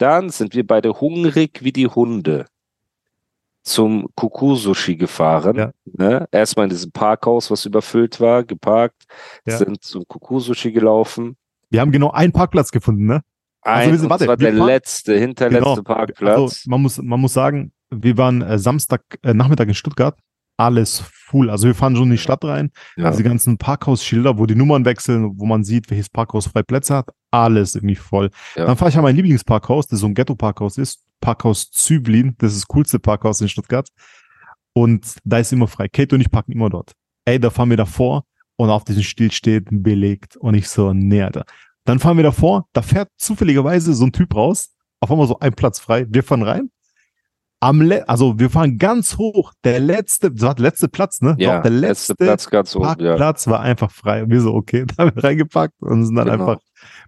[0.00, 2.46] Dann sind wir beide hungrig wie die Hunde
[3.62, 5.56] zum Kuku-Sushi gefahren.
[5.56, 5.70] Ja.
[5.84, 6.26] Ne?
[6.32, 9.04] Erstmal in diesem Parkhaus, was überfüllt war, geparkt,
[9.44, 9.58] Ja.
[9.58, 11.36] sind zum Kuku-Sushi gelaufen.
[11.68, 13.22] Wir haben genau einen Parkplatz gefunden, ne?
[13.62, 15.82] Ein, Also wir sind- warte, zwar wir der letzte, hinterletzte Genau.
[15.82, 16.38] Parkplatz.
[16.38, 20.18] Also man muss, man muss sagen, wir waren äh, Samstag äh, Nachmittag in Stuttgart,
[20.60, 21.48] alles full.
[21.48, 22.70] Also wir fahren schon in die Stadt rein.
[22.96, 23.10] ja.
[23.10, 27.08] Diese ganzen Parkhausschilder, wo die Nummern wechseln, wo man sieht, welches Parkhaus freie Plätze hat,
[27.30, 28.30] alles irgendwie voll.
[28.56, 28.66] Ja.
[28.66, 32.62] Dann fahre ich an mein Lieblingsparkhaus, das so ein Ghetto-Parkhaus ist, Parkhaus Züblin, das ist
[32.62, 33.88] das coolste Parkhaus in Stuttgart.
[34.72, 35.88] Und da ist immer frei.
[35.88, 36.92] Kate und ich parken immer dort.
[37.24, 38.24] Ey, da fahren wir davor
[38.56, 40.36] und auf diesem Stil steht belegt.
[40.36, 41.44] Und ich so, nee, Alter.
[41.84, 45.54] Dann fahren wir davor, da fährt zufälligerweise so ein Typ raus, auf einmal so ein
[45.54, 46.06] Platz frei.
[46.08, 46.70] Wir fahren rein.
[47.62, 49.52] Am Le also wir fahren ganz hoch.
[49.64, 51.36] Der letzte, das war der letzte Platz, ne?
[51.38, 52.74] ja, der letzte letzte Platz ganz.
[52.74, 52.80] Ja.
[52.80, 54.22] Parkplatz war einfach frei.
[54.24, 56.46] Und wir so, okay, da haben wir reingepackt und sind dann Genau.
[56.48, 56.62] einfach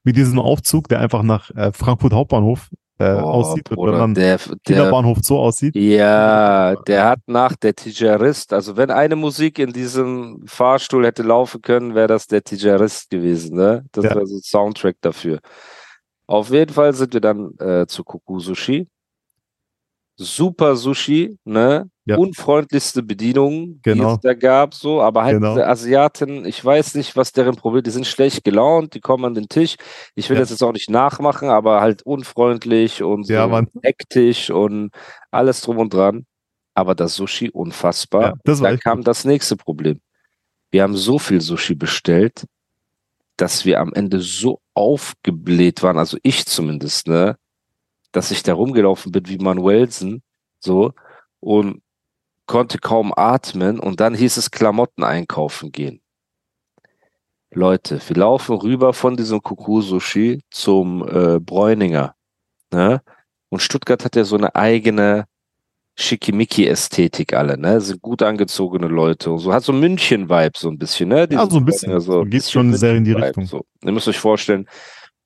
[0.05, 4.15] mit diesem Aufzug, der einfach nach äh, Frankfurt Hauptbahnhof äh, Boah, aussieht Bruder, oder dann
[4.15, 5.75] der, der, Bahnhof so aussieht.
[5.75, 11.63] ja, der hat nach der Tijarist, also wenn eine Musik in diesem Fahrstuhl hätte laufen
[11.63, 13.87] können, wäre das der Tijarist gewesen, ne?
[13.93, 14.15] Das Ja.
[14.15, 15.39] war so ein Soundtrack dafür.
[16.27, 18.87] Auf jeden Fall sind wir dann äh, zu Kuku Sushi.
[20.23, 21.89] Super Sushi, ne?
[22.05, 22.17] Ja.
[22.17, 24.15] Unfreundlichste Bedienung, die Genau.
[24.15, 25.55] es da gab, so, aber halt Genau.
[25.57, 29.49] Asiaten, ich weiß nicht, was deren Problem, die sind schlecht gelaunt, die kommen an den
[29.49, 29.77] Tisch.
[30.17, 30.41] Ich will Ja.
[30.41, 33.69] das jetzt auch nicht nachmachen, aber halt unfreundlich und so Ja, Mann.
[33.83, 34.91] hektisch und
[35.31, 36.27] alles drum und dran.
[36.75, 38.35] Aber das Sushi unfassbar.
[38.47, 40.01] Ja, da kam das nächste Problem.
[40.73, 42.47] Wir haben so viel Sushi bestellt,
[43.37, 47.37] dass wir am Ende so aufgebläht waren, also ich zumindest, ne,
[48.13, 50.23] dass ich da rumgelaufen bin wie Manuelsen,
[50.61, 50.93] so,
[51.41, 51.83] und
[52.47, 56.01] konnte kaum atmen und dann hieß es Klamotten einkaufen gehen.
[57.51, 62.15] Leute, wir laufen rüber von diesem Kuku-Sushi zum äh, Bräuninger,
[62.73, 63.03] ne,
[63.53, 65.27] und Stuttgart hat ja so eine eigene
[65.95, 67.83] Schickimicki-Ästhetik alle, ne?
[67.83, 69.53] Sind gut angezogene Leute und so.
[69.53, 71.19] Hat so München-Vibe so ein bisschen, ne?
[71.19, 72.01] Ja, Dieses so ein bisschen.
[72.01, 73.45] So, geht schon sehr in die Richtung.
[73.45, 73.67] So.
[73.85, 74.67] Ihr müsst euch vorstellen,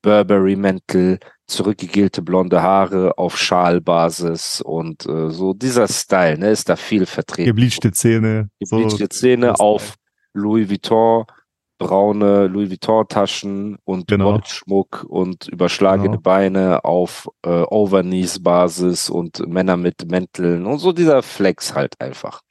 [0.07, 1.19] Burberry-Mäntel,
[1.49, 6.51] zurückgegelte blonde Haare auf Schalbasis und äh, so dieser Style, ne?
[6.51, 7.47] Ist da viel vertreten.
[7.49, 8.49] Gebleachte Zähne.
[8.63, 9.97] so, Gebleachte Zähne das auf
[10.33, 11.25] Louis Vuitton,
[11.79, 14.31] braune Louis Vuitton-Taschen und Genau.
[14.31, 16.21] Goldschmuck und überschlagene Genau.
[16.21, 22.43] Beine auf äh, Overknees-Basis und Männer mit Mänteln und so dieser Flex halt einfach.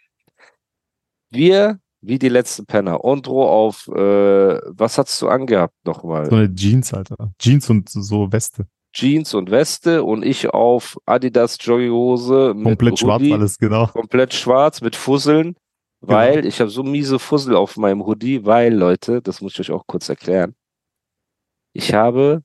[1.31, 6.29] Wir, wie die letzten Penner, Ondro auf, äh, was hast du angehabt nochmal?
[6.29, 7.31] So eine Jeans, Alter.
[7.39, 8.67] Jeans und so Weste.
[8.93, 13.33] Jeans und Weste und ich auf Adidas Jogginghose Komplett schwarz Hoodie.
[13.33, 13.87] alles, genau.
[13.87, 15.55] komplett schwarz mit Fusseln,
[15.99, 19.71] weil ich habe so miese Fussel auf meinem Hoodie, weil, Leute, das muss ich euch
[19.71, 20.55] auch kurz erklären.
[21.73, 22.41] Ich habe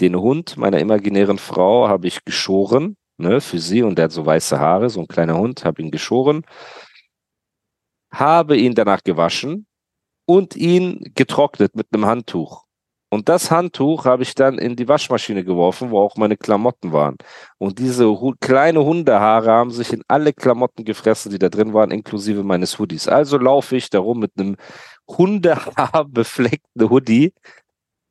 [0.00, 4.24] den Hund meiner imaginären Frau habe ich geschoren, ne, für sie und der hat so
[4.24, 6.42] weiße Haare, so ein kleiner Hund, habe ihn geschoren,
[8.10, 9.66] habe ihn danach gewaschen
[10.26, 12.68] und ihn getrocknet mit einem Handtuch.
[13.10, 17.16] Und das Handtuch habe ich dann in die Waschmaschine geworfen, wo auch meine Klamotten waren.
[17.56, 21.90] Und diese hu kleine Hundehaare haben sich in alle Klamotten gefressen, die da drin waren,
[21.90, 23.08] inklusive meines Hoodies.
[23.08, 24.56] Also laufe ich darum mit einem
[25.08, 27.32] Hundehaar-befleckten Hoodie,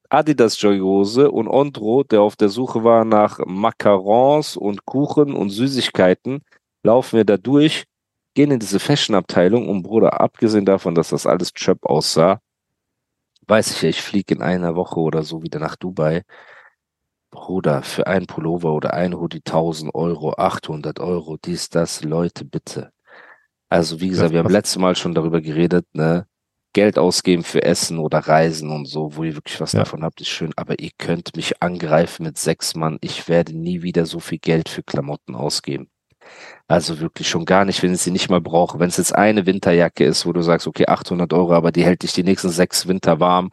[0.09, 6.41] Adidas Jogginghose und Ondro, der auf der Suche war nach Macarons und Kuchen und Süßigkeiten,
[6.81, 7.83] laufen wir da durch,
[8.37, 12.39] gehen in diese Fashion-Abteilung und Bruder, abgesehen davon, dass das alles Chöp aussah,
[13.47, 16.21] weiß ich ja, ich fliege in einer Woche oder so wieder nach Dubai.
[17.31, 22.91] Bruder, für ein Pullover oder ein Hoodie 1000 Euro, 800 Euro, dies, das, Leute, bitte.
[23.69, 26.27] Also, wie gesagt, wir haben letztes Mal schon darüber geredet, ne?
[26.73, 29.79] Geld ausgeben für Essen oder Reisen und so, wo ihr wirklich was Ja.
[29.79, 30.53] davon habt, ist schön.
[30.57, 32.99] Aber ihr könnt mich angreifen mit sechs Mann.
[33.01, 35.89] Ich werde nie wieder so viel Geld für Klamotten ausgeben.
[36.67, 38.79] Also wirklich schon gar nicht, wenn ich sie nicht mal brauche.
[38.79, 42.03] Wenn es jetzt eine Winterjacke ist, wo du sagst, okay, 800 Euro, aber die hält
[42.03, 43.51] dich die nächsten sechs Winter warm.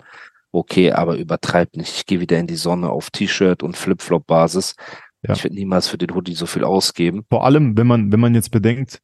[0.52, 1.96] Okay, aber übertreib nicht.
[1.96, 4.74] Ich gehe wieder in die Sonne auf T-Shirt und Flip-Flop-Basis.
[5.22, 5.34] Ja.
[5.34, 7.24] Ich werde niemals für den Hoodie so viel ausgeben.
[7.30, 9.00] Vor allem, wenn man, wenn man jetzt bedenkt,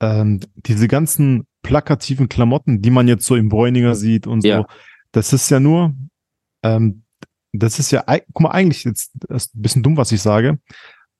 [0.00, 4.66] ähm, diese ganzen plakativen Klamotten, die man jetzt so im Bräuninger sieht und so, Ja.
[5.12, 5.94] das ist ja nur,
[6.62, 7.04] ähm,
[7.52, 10.58] das ist ja, guck mal, eigentlich jetzt, das ist ein bisschen dumm, was ich sage,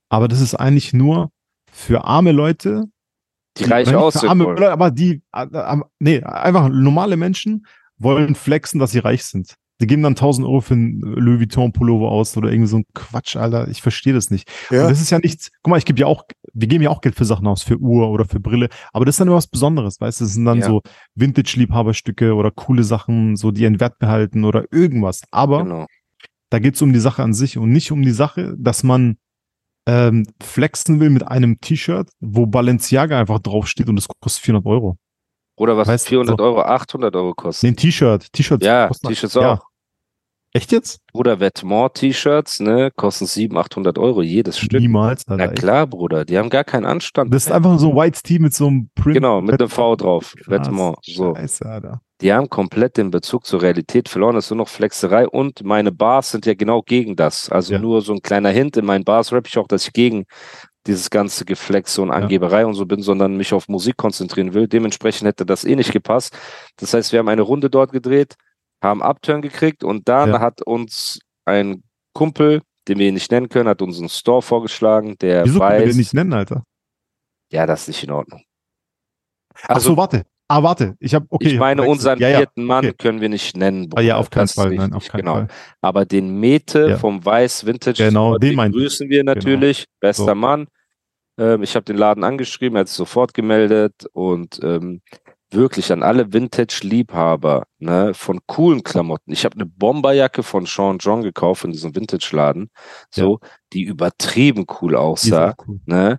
[0.08, 1.30] Aber das ist eigentlich nur
[1.72, 2.84] für arme Leute,
[3.56, 4.58] Die reich nicht für aussehen arme wollen.
[4.58, 7.66] Leute, aber die, äh, nee, einfach normale Menschen
[7.98, 9.54] wollen flexen, dass sie reich sind.
[9.80, 12.84] Die geben dann 1000 Euro für einen Louis Vuitton Pullover aus oder irgendwie so ein
[12.94, 13.66] Quatsch, Alter.
[13.66, 14.48] Ich verstehe das nicht.
[14.70, 16.22] Und das ist ja nichts, guck mal, ich gebe ja auch,
[16.52, 19.14] wir geben ja auch Geld für Sachen aus, für Uhr oder für Brille, aber das
[19.14, 20.66] ist dann immer was Besonderes, weißt du, das sind dann Ja.
[20.66, 20.82] so
[21.16, 25.22] Vintage-Liebhaberstücke oder coole Sachen, so die ihren Wert behalten oder irgendwas.
[25.30, 25.86] Aber Genau.
[26.50, 29.16] da geht es um die Sache an sich und nicht um die Sache, dass man
[29.86, 34.96] ähm, flexen will mit einem T-Shirt, wo Balenciaga einfach draufsteht und es kostet 400 Euro.
[35.56, 37.66] Oder was Weißt du, 400 so- Euro, 800 Euro kosten.
[37.66, 38.32] Nee, ein T-Shirt.
[38.32, 39.54] T-Shirts ja, T-Shirts Ja.
[39.54, 39.66] auch.
[40.54, 41.00] Echt jetzt?
[41.12, 44.80] Bruder, Vetements-T-Shirts, ne, kosten 700, 800 Euro jedes Stück.
[44.80, 45.46] Niemals, Alter.
[45.46, 47.32] Na klar, Bruder, die haben gar keinen Anstand.
[47.32, 49.14] Das ist einfach so ein White Tee mit so einem Print.
[49.14, 50.34] Genau, mit einem V drauf.
[50.46, 50.98] Vetements.
[51.06, 51.34] So.
[51.34, 52.02] Scheiße, Alter.
[52.22, 54.34] Die haben komplett den Bezug zur Realität verloren.
[54.36, 57.48] Das ist nur noch Flexerei und meine Bars sind ja genau gegen das.
[57.50, 57.78] Also Ja.
[57.80, 58.76] nur so ein kleiner Hint.
[58.76, 60.24] In meinen Bars rap ich auch, dass ich gegen
[60.86, 64.66] dieses ganze Geflexe und Angeberei und so bin, sondern mich auf Musik konzentrieren will.
[64.68, 66.36] Dementsprechend hätte das eh nicht gepasst.
[66.76, 68.34] Das heißt, wir haben eine Runde dort gedreht,
[68.82, 70.40] haben Upturn gekriegt und dann Ja.
[70.40, 71.82] hat uns ein
[72.14, 75.78] Kumpel, den wir nicht nennen können, hat uns einen Store vorgeschlagen, der Wieso können wir
[75.86, 76.64] weiß, den nicht nennen, Alter?
[77.52, 78.42] ja, das ist nicht in Ordnung.
[79.68, 80.24] Ach so, warte.
[80.52, 80.96] Ah, warte.
[81.00, 81.48] Ich habe okay.
[81.48, 82.36] ich meine, unseren ja, ja.
[82.38, 82.94] vierten Mann okay.
[82.98, 83.88] können wir nicht nennen.
[83.94, 84.74] Ah, ja, auf keinen Fall.
[84.74, 85.34] Nein, auf keinen genau.
[85.34, 85.48] Fall.
[85.80, 86.96] Aber den Mete Ja.
[86.98, 88.72] vom Weiß Vintage, Genau, den ich.
[88.72, 89.86] grüßen wir natürlich.
[90.00, 90.34] Bester So.
[90.34, 90.66] Mann.
[91.38, 95.00] Ähm, ich habe den Laden angeschrieben, er hat sich sofort gemeldet und ähm,
[95.50, 99.32] wirklich an alle Vintage-Liebhaber ne, von coolen Klamotten.
[99.32, 102.68] Ich habe eine Bomberjacke von Sean John gekauft in diesem Vintage-Laden,
[103.10, 103.40] so,
[103.72, 105.50] die übertrieben cool Die aussah.
[105.52, 105.80] auch cool.
[105.86, 106.18] Ne?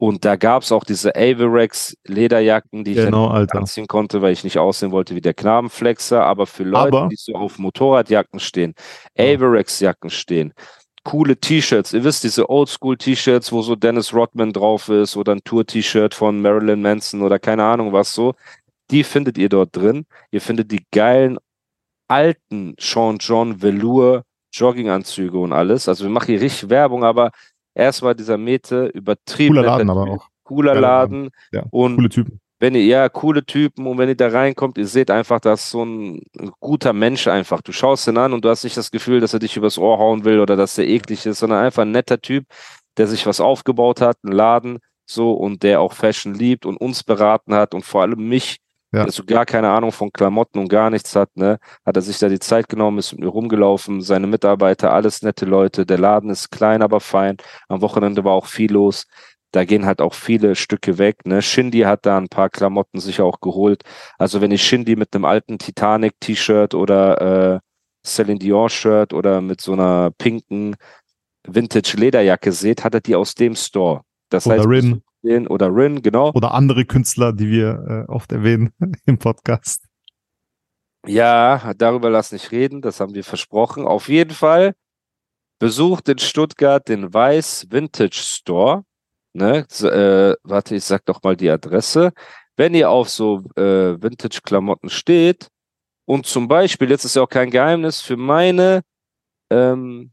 [0.00, 3.58] Und da gab's auch diese Averex Lederjacken, die ich Genau, Alter.
[3.58, 7.16] anziehen konnte, weil ich nicht aussehen wollte wie der Knabenflexer, aber für Leute, Aber- die
[7.16, 8.74] so auf Motorradjacken stehen,
[9.16, 9.24] Ja.
[9.24, 10.54] Averex-Jacken stehen,
[11.02, 16.14] coole T-Shirts, ihr wisst, diese Oldschool-T-Shirts, wo so Dennis Rodman drauf ist oder ein Tour-T-Shirt
[16.14, 18.34] von Marilyn Manson oder keine Ahnung was so,
[18.90, 20.06] die findet ihr dort drin.
[20.30, 21.38] Ihr findet die geilen
[22.08, 24.22] alten Sean John Velour
[24.52, 25.88] Jogginganzüge und alles.
[25.88, 27.30] Also wir machen hier richtig Werbung, aber
[27.78, 29.54] erstmal dieser Mete übertrieben.
[29.54, 30.26] Cooler Laden aber auch.
[30.44, 31.24] Cooler Laden.
[31.24, 31.30] Laden.
[31.52, 32.40] Ja, Und Coole Typen.
[32.58, 35.84] wenn ihr, ja, coole Typen und wenn ihr da reinkommt, ihr seht einfach, dass so
[35.84, 36.22] ein
[36.60, 37.60] guter Mensch einfach.
[37.62, 39.98] Du schaust ihn an und du hast nicht das Gefühl, dass er dich übers Ohr
[39.98, 42.44] hauen will oder dass er eklig ist, sondern einfach ein netter Typ,
[42.96, 47.02] der sich was aufgebaut hat, einen Laden, so, und der auch Fashion liebt und uns
[47.02, 48.58] beraten hat und vor allem mich,
[48.92, 49.04] Ja.
[49.04, 52.18] der so gar keine Ahnung von Klamotten und gar nichts hat, ne, hat er sich
[52.18, 56.30] da die Zeit genommen, ist mit mir rumgelaufen, seine Mitarbeiter, alles nette Leute, der Laden
[56.30, 57.36] ist klein, aber fein.
[57.68, 59.04] Am Wochenende war auch viel los.
[59.50, 61.24] Da gehen halt auch viele Stücke weg.
[61.24, 61.40] Ne?
[61.40, 63.82] Shindy hat da ein paar Klamotten sich auch geholt.
[64.18, 67.60] Also wenn ich Shindy mit einem alten Titanic-T-Shirt oder äh,
[68.06, 70.76] Celine Dion-Shirt oder mit so einer pinken
[71.46, 74.02] Vintage-Lederjacke seht, hat er die aus dem Store.
[74.28, 75.02] Das Oder heißt, Rin.
[75.22, 76.32] Den, oder Rin, genau.
[76.34, 78.72] Oder andere Künstler, die wir äh, oft erwähnen
[79.06, 79.84] im Podcast.
[81.06, 83.86] Ja, darüber lass nicht reden, das haben wir versprochen.
[83.86, 84.74] Auf jeden Fall
[85.58, 88.84] besucht in Stuttgart den Weiß Vintage Store.
[89.32, 89.66] Ne?
[89.80, 92.12] Äh, warte, ich sag doch mal die Adresse.
[92.56, 95.48] Wenn ihr auf so äh, Vintage-Klamotten steht
[96.06, 98.82] und zum Beispiel, jetzt ist ja auch kein Geheimnis, für meine,
[99.50, 100.12] ähm,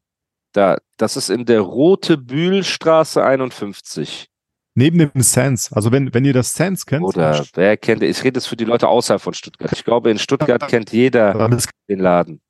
[0.53, 4.27] da, das ist in der Rote Bühlstraße 51.
[4.75, 5.72] Neben dem Sans.
[5.72, 8.65] Also wenn, wenn ihr das Sans kennt, Oder wer kennt, ich rede jetzt für die
[8.65, 9.72] Leute außerhalb von Stuttgart.
[9.72, 11.50] Ich glaube, in Stuttgart kennt jeder
[11.89, 12.41] den Laden.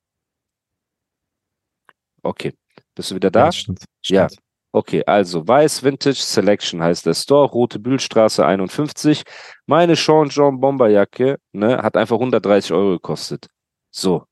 [2.24, 2.54] Okay.
[2.96, 3.46] Bist du wieder da?
[3.46, 3.84] Ja, stimmt.
[4.06, 4.28] Ja.
[4.28, 4.42] stimmt.
[4.72, 9.24] Okay, also Weiß Vintage Selection heißt der Store, Rote Bühlstraße 51.
[9.68, 13.48] Meine Sean John Bomberjacke ne, hat einfach 130 Euro gekostet.
[13.90, 14.26] So.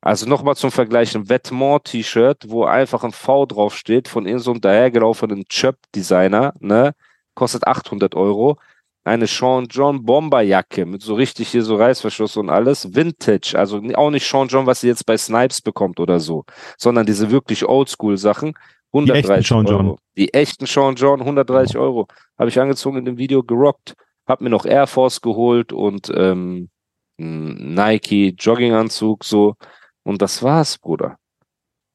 [0.00, 4.60] Also nochmal zum Vergleich, ein Vetements-T-Shirt, wo einfach ein V draufsteht von irgendeinem so einem
[4.60, 6.94] dahergelaufenen Chöp-Designer, ne,
[7.34, 8.58] kostet 800 Euro.
[9.04, 12.94] Eine Sean John Bomberjacke mit so richtig hier so Reißverschluss und alles.
[12.94, 16.44] Vintage, also auch nicht Sean John, was ihr jetzt bei Snipes bekommt oder so,
[16.78, 18.54] sondern diese wirklich Oldschool-Sachen.
[18.92, 19.86] 130 Sean John.
[19.86, 19.98] Euro.
[20.16, 22.06] Die echten Sean John, 130 Euro.
[22.38, 23.94] Habe ich angezogen in dem Video, gerockt.
[24.26, 26.68] Hab mir noch Air Force geholt und ähm,
[27.16, 29.56] Nike Jogginganzug so.
[30.04, 31.16] Und das war's, Bruder.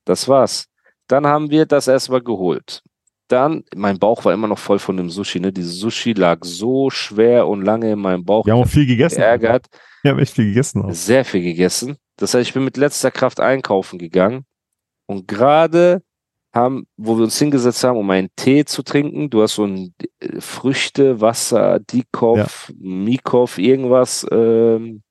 [0.06, 0.68] Das war's.
[1.08, 2.82] Dann haben wir das erstmal geholt.
[3.30, 5.52] Dann, mein Bauch war immer noch voll von dem Sushi, ne?
[5.52, 8.46] Dieses Sushi lag so schwer und lange in meinem Bauch.
[8.46, 9.18] Wir haben auch viel gegessen.
[9.18, 9.68] geärgert
[10.04, 10.84] Wir haben echt viel gegessen.
[10.84, 10.94] Auch.
[10.94, 11.98] sehr viel gegessen.
[12.16, 14.46] Das heißt, ich bin mit letzter Kraft einkaufen gegangen
[15.08, 16.02] und gerade
[16.56, 19.94] haben, wo wir uns hingesetzt haben, um einen Tee zu trinken, du hast so ein
[20.20, 25.04] äh, Früchte, Wasser, Dikov, Mikov, irgendwas ähm,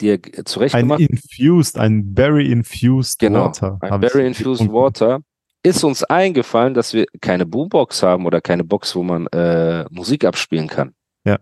[0.00, 1.00] dir g- Ein zurechtgemacht.
[1.00, 3.78] infused, ein Berry infused Genau, Water.
[3.82, 4.72] ein Berry Infused.
[4.72, 5.20] Water.
[5.62, 10.24] Ist uns eingefallen, dass wir keine Boombox haben oder keine Box, wo man äh, Musik
[10.24, 10.94] abspielen kann.
[11.24, 11.38] Ja.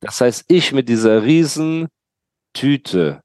[0.00, 1.88] Das heißt, ich mit dieser riesen
[2.54, 3.22] Tüte,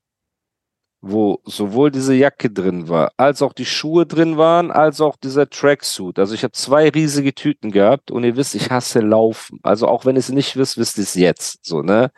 [1.02, 5.50] wo sowohl diese Jacke drin war, als auch die Schuhe drin waren, als auch dieser
[5.50, 6.20] Tracksuit.
[6.20, 9.60] Also ich habe zwei riesige Tüten gehabt und ihr wisst, ich hasse Laufen.
[9.64, 11.66] Also auch wenn ihr es nicht wisst, wisst ihr es jetzt.
[11.66, 12.12] So, ne?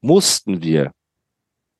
[0.00, 0.92] Mussten wir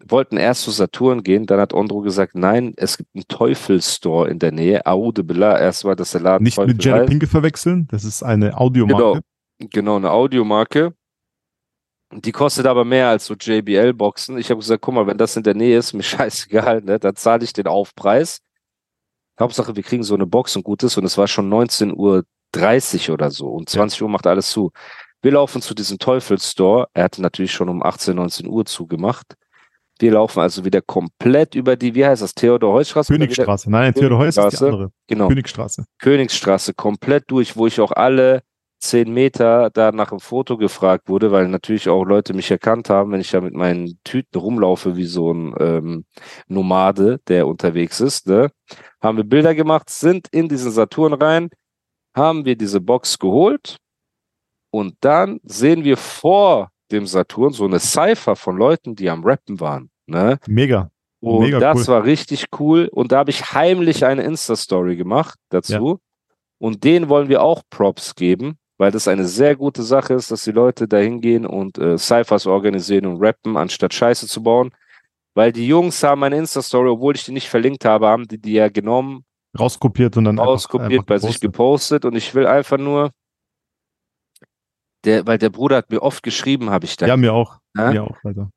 [0.05, 4.39] wollten erst zu Saturn gehen, dann hat Ondro gesagt, nein, es gibt einen Teufel-Store in
[4.39, 7.09] der Nähe, Aude Bella, erst war das der Laden Nicht Teufel mit heißt.
[7.09, 9.23] Pinke verwechseln, das ist eine Audiomarke.
[9.59, 10.95] Genau, genau, eine Audiomarke.
[12.13, 14.39] Die kostet aber mehr als so JBL-Boxen.
[14.39, 17.17] Ich habe gesagt, guck mal, wenn das in der Nähe ist, mir scheißegal, ne, dann
[17.17, 18.41] zahle ich den Aufpreis.
[19.39, 20.97] Hauptsache, wir kriegen so eine Box und gut ist.
[20.97, 23.49] Und es war schon 19.30 Uhr oder so.
[23.49, 24.71] Und 20 Uhr macht alles zu.
[25.21, 26.89] Wir laufen zu diesem Teufel-Store.
[26.95, 29.35] Er hatte natürlich schon um 18, 19 Uhr zugemacht.
[29.99, 33.13] Wir laufen also wieder komplett über die, wie heißt das, Theodor-Heuss-Straße?
[33.13, 33.71] oder wieder- Königstraße.
[33.71, 34.67] Nein, Theodor Heuss ist die Königstraße.
[34.67, 34.93] andere.
[35.07, 35.29] Genau.
[35.29, 35.85] Königstraße.
[36.01, 38.43] Königsstraße komplett durch, wo ich auch alle
[38.79, 43.11] zehn Meter da nach einem Foto gefragt wurde, weil natürlich auch Leute mich erkannt haben,
[43.11, 46.05] wenn ich da mit meinen Tüten rumlaufe wie so ein ähm,
[46.47, 48.27] Nomade, der unterwegs ist.
[48.29, 48.51] Ne?
[49.01, 51.49] Haben wir Bilder gemacht, sind in diesen Saturn rein,
[52.15, 53.79] haben wir diese Box geholt
[54.71, 59.61] und dann sehen wir vor dem Saturn so eine Cypher von Leuten, die am Rappen
[59.61, 59.91] waren.
[60.07, 60.39] Ne?
[60.47, 60.91] Mega.
[61.21, 61.87] Und Mega das cool.
[61.95, 62.89] war richtig cool.
[62.93, 65.99] Und da habe ich heimlich eine Insta-Story gemacht dazu.
[66.59, 70.45] Und denen wollen wir auch Props geben, weil das eine sehr gute Sache ist, dass
[70.45, 74.71] die Leute da hingehen und äh, Cyphers organisieren und rappen, anstatt Scheiße zu bauen.
[75.35, 78.53] Weil die Jungs haben meine Insta-Story, obwohl ich die nicht verlinkt habe, haben die die
[78.55, 79.25] ja genommen,
[79.59, 82.03] Rauskopiert und dann einfach- auskopiert, einfach bei sich gepostet.
[82.03, 82.05] gepostet.
[82.05, 83.11] Und ich will einfach nur,
[85.07, 87.07] der, weil der Bruder hat mir oft geschrieben, habe ich da.
[87.07, 87.59] Ja, mir auch.
[87.77, 87.91] Ja?
[87.91, 88.51] Mir auch, Alter.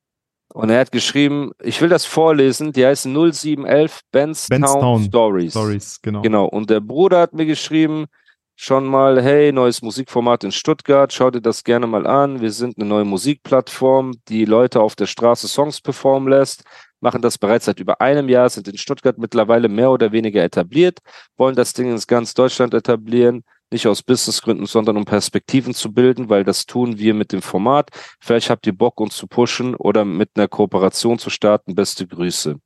[0.51, 5.51] Und er hat geschrieben, ich will das vorlesen, die heißt 0711 Benstown, Benstown Stories.
[5.51, 6.21] Stories, genau.
[6.21, 6.45] Genau.
[6.45, 8.07] Und der Bruder hat mir geschrieben,
[8.55, 12.41] schon mal, hey, neues Musikformat in Stuttgart, schau dir das gerne mal an.
[12.41, 16.63] Wir sind eine neue Musikplattform, die Leute auf der Straße Songs performen lässt,
[16.99, 20.99] machen das bereits seit über einem Jahr, sind in Stuttgart mittlerweile mehr oder weniger etabliert,
[21.37, 26.29] wollen das Ding ins ganz Deutschland etablieren, nicht aus Businessgründen, sondern um Perspektiven zu bilden,
[26.29, 27.89] weil das tun wir mit dem Format.
[28.19, 31.75] Vielleicht habt ihr Bock, uns zu pushen oder mit einer Kooperation zu starten.
[31.75, 32.59] Beste Grüße.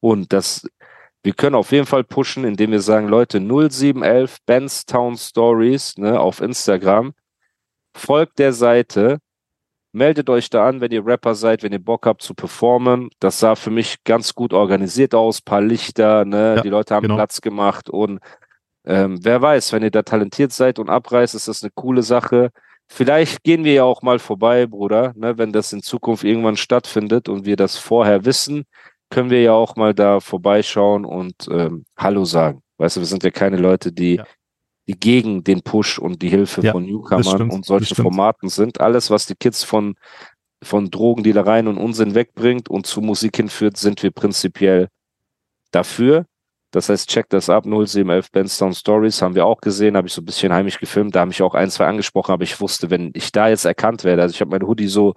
[0.00, 0.66] Und das
[1.26, 6.40] wir können auf jeden Fall pushen, indem wir sagen, Leute, 0711 Benstown Stories ne, auf
[6.40, 7.14] Instagram.
[7.96, 9.18] Folgt der Seite.
[9.90, 13.10] Meldet euch da an, wenn ihr Rapper seid, wenn ihr Bock habt zu performen.
[13.18, 15.40] Das sah für mich ganz gut organisiert aus.
[15.40, 16.54] Paar Lichter, ne?
[16.56, 17.16] Ja, die Leute haben genau.
[17.16, 17.90] Platz gemacht.
[17.90, 18.20] Und
[18.86, 22.50] ähm, wer weiß, wenn ihr da talentiert seid und abreißt, ist das eine coole Sache.
[22.88, 25.36] Vielleicht gehen wir ja auch mal vorbei, Bruder, ne?
[25.38, 28.64] wenn das in Zukunft irgendwann stattfindet und wir das vorher wissen
[29.10, 32.62] können wir ja auch mal da vorbeischauen und ähm, Hallo sagen.
[32.78, 34.26] Weißt du, wir sind ja keine Leute, die, Ja.
[34.88, 37.94] die gegen den Push und die Hilfe Ja, von Newcomern stimmt, und solchen.
[37.94, 38.80] Formaten sind.
[38.80, 39.94] Alles, was die Kids von,
[40.62, 44.88] von Drogendealereien und Unsinn wegbringt und zu Musik hinführt, sind wir prinzipiell
[45.70, 46.26] dafür.
[46.76, 47.64] Das heißt, check das ab.
[47.64, 51.16] 0711 Benstown Stories haben wir auch gesehen, habe ich so ein bisschen heimisch gefilmt.
[51.16, 54.04] Da habe ich auch ein, zwei angesprochen, aber ich wusste, wenn ich da jetzt erkannt
[54.04, 55.14] werde, also ich habe mein Hoodie so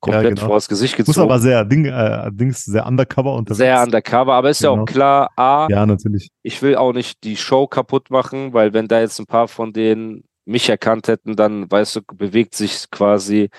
[0.00, 0.46] komplett genau.
[0.46, 1.30] vor das Gesicht Muss gezogen.
[1.30, 3.58] aber sehr, Ding, äh, Dings, sehr undercover unterwegs.
[3.58, 4.82] Sehr undercover, aber ist ja Genau.
[4.82, 6.30] auch klar, A, Ja, natürlich.
[6.42, 9.74] ich will auch nicht die Show kaputt machen, weil wenn da jetzt ein paar von
[9.74, 13.50] denen mich erkannt hätten, dann, weißt du, bewegt sich quasi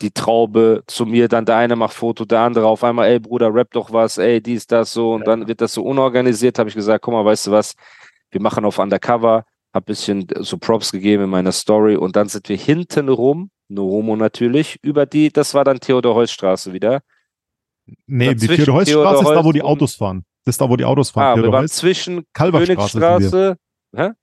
[0.00, 3.52] die Traube zu mir, dann der eine macht Foto, der andere auf einmal, ey Bruder,
[3.52, 6.74] rap doch was, ey, dies, das, so, und dann wird das so unorganisiert, habe ich
[6.74, 7.74] gesagt, guck mal, weißt du was,
[8.30, 12.48] wir machen auf Undercover, hab bisschen so Props gegeben in meiner Story und dann sind
[12.48, 17.00] wir hinten rum, no homo natürlich, über die, das war dann Theodor-Heuss-Straße wieder.
[18.06, 20.24] Nee, die Dazwischen Theodor-Heuss-Straße ist da, wo die Autos fahren.
[20.44, 21.38] Das ist da, wo die Autos fahren.
[21.38, 23.00] Ah, wir waren zwischen Kalberstraße.
[23.00, 23.56] Königsstraße,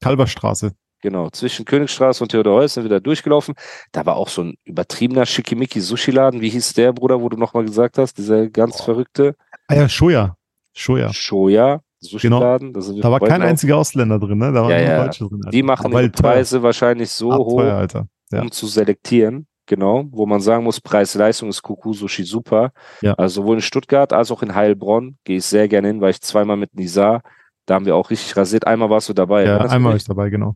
[0.01, 0.71] Kalberstraße.
[1.05, 3.53] Genau, zwischen Königstraße und Theodor-Heuss sind wir da durchgelaufen.
[3.91, 6.41] Da war auch so ein übertriebener Schickimicki-Sushi-Laden.
[6.41, 8.17] Wie hieß der, Bruder, wo du nochmal gesagt hast?
[8.17, 8.85] Dieser ganz Boah.
[8.85, 9.35] verrückte
[9.67, 10.35] Ah ja, Shoya.
[10.73, 11.13] Shoya.
[11.13, 12.73] Shoya Sushi-Laden.
[12.73, 13.41] Da, war kein vorbeigelaufen.
[13.43, 14.51] einziger Ausländer drin, ne?
[14.51, 15.03] Da waren Ja, ja.
[15.05, 15.41] Deutsche drin.
[15.43, 15.51] Alter.
[15.51, 16.31] Die machen Aber ihre halt teuer.
[16.31, 17.87] Preise wahrscheinlich so Ab hoch, teuer.
[18.31, 18.41] Ja.
[18.41, 19.45] um zu selektieren.
[19.67, 22.71] Genau, wo man sagen muss, Preis-Leistung ist Kuku-Sushi super.
[23.01, 23.13] Ja.
[23.13, 26.21] Also sowohl in Stuttgart als auch in Heilbronn gehe ich sehr gerne hin, weil ich
[26.21, 27.21] zweimal mit Nisa,
[27.65, 28.67] da haben wir auch richtig rasiert.
[28.67, 29.45] Einmal warst du dabei.
[29.45, 30.53] Ja, einmal war ich dabei, genau.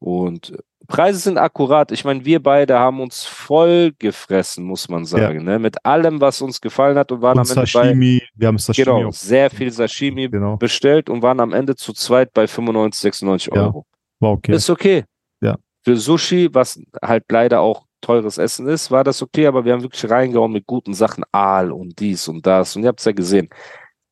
[0.00, 1.92] Und äh, Preise sind akkurat.
[1.92, 5.58] Ich meine, wir beide haben uns voll gefressen, muss man sagen, ne?
[5.58, 8.58] Mit allem, was uns gefallen hat und waren Und am Ende bei Sashimi, wir haben
[8.58, 9.12] Sashimi genau, auch.
[9.12, 10.56] sehr viel Sashimi Genau.
[10.56, 13.86] bestellt und waren am Ende zu zweit bei 95, 96 Ja, Euro.
[14.20, 14.54] War okay.
[14.54, 15.04] Ist okay.
[15.40, 15.56] Ja.
[15.84, 19.82] Für Sushi, was halt leider auch teures Essen ist, war das okay, aber wir haben
[19.82, 22.76] wirklich reingehauen mit guten Sachen, Aal und dies und das.
[22.76, 23.48] Und ihr habt es ja gesehen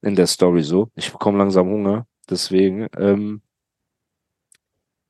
[0.06, 0.88] in der Story so.
[0.94, 2.06] Ich bekomme langsam Hunger.
[2.30, 3.42] Deswegen, ähm,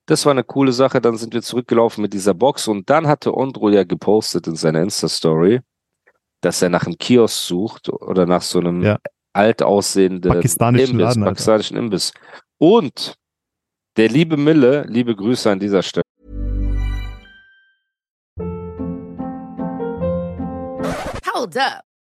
[0.07, 1.01] das war eine coole Sache.
[1.01, 4.81] Dann sind wir zurückgelaufen mit dieser Box und dann hatte Ondro ja gepostet in seiner
[4.83, 5.61] Insta-Story,
[6.41, 8.99] dass er nach einem Kiosk sucht oder nach so einem Ja.
[9.33, 12.13] alt aussehenden Pakistanischen Imbiss, Laden, pakistanischen Imbiss.
[12.59, 13.15] Und
[13.97, 16.05] der liebe Mille, liebe Grüße an dieser Stelle.
[21.35, 21.86] Hold up.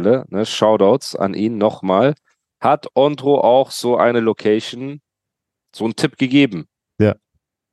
[0.00, 2.14] ne, Shoutouts an ihn nochmal,
[2.60, 5.00] hat Ondro auch so eine Location,
[5.74, 6.66] so einen Tipp gegeben.
[7.00, 7.14] Ja.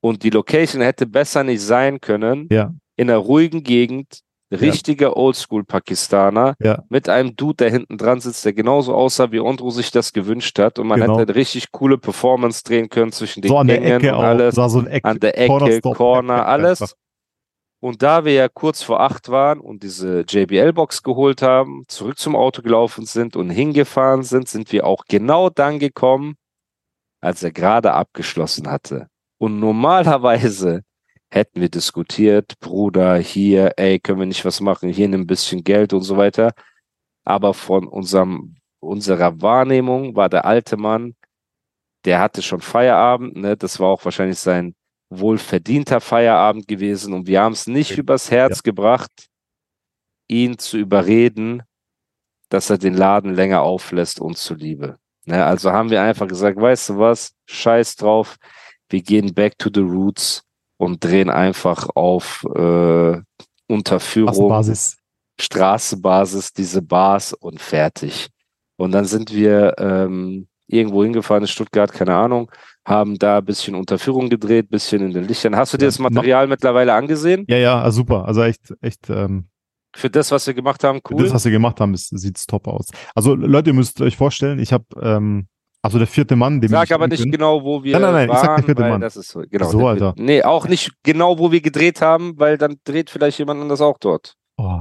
[0.01, 2.47] Und die Location hätte besser nicht sein können.
[2.51, 2.73] Ja.
[2.97, 6.83] In einer ruhigen Gegend, richtiger Oldschool-Pakistaner, Ja.
[6.89, 10.59] mit einem Dude, der hinten dran sitzt, der genauso aussah, wie Ondro sich das gewünscht
[10.59, 10.77] hat.
[10.79, 11.13] Und man Genau.
[11.19, 14.15] hätte eine richtig coole Performance drehen können zwischen den So an der Gängen Ecke und
[14.15, 14.23] auch.
[14.23, 15.95] alles Sah so ein Eck, an der Ecke, Cornerstop.
[15.95, 16.95] Corner, alles.
[17.81, 22.35] Und da wir ja kurz vor acht waren und diese JBL-Box geholt haben, zurück zum
[22.35, 26.35] Auto gelaufen sind und hingefahren sind, sind wir auch genau dann gekommen,
[27.21, 29.07] als er gerade abgeschlossen hatte.
[29.39, 30.83] Und normalerweise
[31.31, 35.63] hätten wir diskutiert, Bruder, hier, ey, können wir nicht was machen, hier nimm ein bisschen
[35.63, 36.51] Geld und so weiter.
[37.25, 41.15] Aber von unserem, unserer Wahrnehmung war der alte Mann,
[42.05, 43.57] der hatte schon Feierabend, ne?
[43.57, 44.75] Das war auch wahrscheinlich sein
[45.11, 47.97] wohlverdienter Feierabend gewesen und wir haben es nicht Ja.
[47.97, 49.11] übers Herz gebracht,
[50.27, 51.63] ihn zu überreden,
[52.49, 54.97] dass er den Laden länger auflässt uns zuliebe.
[55.25, 55.43] Ne?
[55.45, 58.37] Also haben wir einfach gesagt, weißt du was, scheiß drauf,
[58.89, 60.43] wir gehen back to the roots
[60.77, 63.21] und drehen einfach auf äh,
[63.67, 64.97] Unterführung, Basis.
[65.39, 68.29] Straßebasis, diese Bars und fertig.
[68.77, 72.49] Und dann sind wir ähm, irgendwo hingefahren in Stuttgart, keine Ahnung,
[72.85, 75.55] haben da ein bisschen Unterführung gedreht, bisschen in den Lichtern.
[75.55, 77.45] Hast du dir Ja, das Material mittlerweile angesehen?
[77.47, 78.25] Ja, ja, also super.
[78.25, 79.47] Also echt, echt, ähm,
[79.95, 81.23] Für das, was wir gemacht haben, für cool.
[81.23, 82.87] das, was wir gemacht haben, sieht es top aus.
[83.13, 85.47] Also Leute, ihr müsst euch vorstellen, ich habe, ähm,
[85.83, 88.13] also der vierte Mann, dem Sag ich aber nicht bin- genau, wo wir Nein, nein,
[88.13, 89.01] nein, ich waren, sag der vierte Mann.
[89.01, 89.69] das ist so, genau.
[89.69, 90.13] So, Alter.
[90.17, 93.97] Nee, auch nicht genau, wo wir gedreht haben, weil dann dreht vielleicht jemand anders auch
[93.99, 94.35] dort.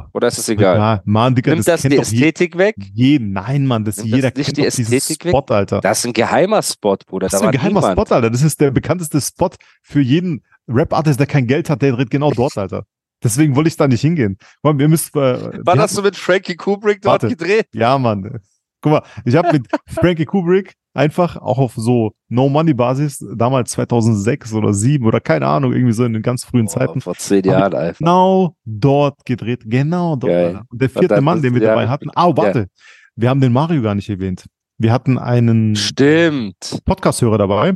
[0.07, 0.77] Oh, Oder ist es egal?
[0.77, 2.75] ja, Mann, Digga, Nimmt das, kennt die doch je- Ästhetik weg?
[2.95, 5.31] Je, nein, Mann, das Nimmt das jeder nicht kennt die Ästhetik weg?
[5.31, 5.81] Spot, Alter.
[5.81, 7.27] Das ist ein geheimer Spot, Bruder.
[7.27, 7.99] Das Da ist ein war geheimer niemand.
[8.09, 8.31] Spot, Alter.
[8.31, 9.51] Das ist der bekannteste Spot
[9.83, 12.85] für jeden Rap-Artist, der kein Geld hat, der dreht genau dort, Alter.
[13.23, 14.39] Deswegen wollte ich da nicht hingehen.
[14.63, 17.29] Mann, wir müssen, äh, das hatten- so mit Frankie Kubrick dort Warte.
[17.37, 17.67] gedreht?
[17.75, 18.41] Ja, Mann.
[18.81, 24.69] Guck mal, ich habe mit Frankie Kubrick einfach auch auf so No-Money-Basis, damals 2006 oder
[24.73, 27.75] 2007 oder keine Ahnung, irgendwie so in den ganz frühen Boah, Zeiten, vor zehn Jahren
[27.75, 27.99] einfach.
[27.99, 29.63] genau dort gedreht.
[29.67, 30.33] Genau dort.
[30.33, 30.61] Geil.
[30.69, 32.69] Und der vierte Mann, den wir ja, dabei hatten, ah, warte,
[33.17, 34.47] wir haben den Mario gar nicht erwähnt.
[34.79, 36.81] Wir hatten einen Stimmt.
[36.85, 37.75] Podcast-Hörer dabei,